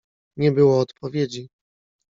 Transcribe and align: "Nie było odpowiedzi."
"Nie 0.37 0.51
było 0.51 0.79
odpowiedzi." 0.79 1.49